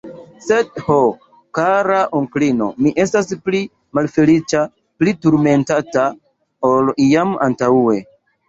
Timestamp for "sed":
0.43-0.69